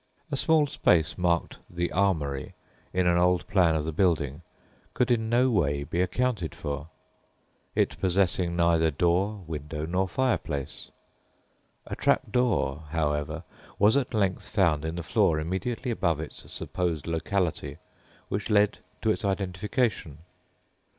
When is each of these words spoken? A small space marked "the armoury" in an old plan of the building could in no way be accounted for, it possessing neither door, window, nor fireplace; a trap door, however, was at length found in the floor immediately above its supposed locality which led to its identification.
A 0.31 0.35
small 0.35 0.65
space 0.65 1.15
marked 1.15 1.59
"the 1.69 1.91
armoury" 1.91 2.55
in 2.91 3.05
an 3.05 3.19
old 3.19 3.45
plan 3.45 3.75
of 3.75 3.85
the 3.85 3.91
building 3.91 4.41
could 4.95 5.11
in 5.11 5.29
no 5.29 5.51
way 5.51 5.83
be 5.83 6.01
accounted 6.01 6.55
for, 6.55 6.89
it 7.75 7.99
possessing 8.01 8.55
neither 8.55 8.89
door, 8.89 9.43
window, 9.45 9.85
nor 9.85 10.07
fireplace; 10.07 10.89
a 11.85 11.95
trap 11.95 12.31
door, 12.31 12.85
however, 12.89 13.43
was 13.77 13.95
at 13.95 14.11
length 14.15 14.47
found 14.47 14.85
in 14.85 14.95
the 14.95 15.03
floor 15.03 15.39
immediately 15.39 15.91
above 15.91 16.19
its 16.19 16.51
supposed 16.51 17.05
locality 17.05 17.77
which 18.27 18.49
led 18.49 18.79
to 19.03 19.11
its 19.11 19.23
identification. 19.23 20.17